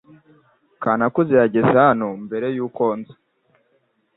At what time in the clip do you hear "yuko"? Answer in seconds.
2.55-2.83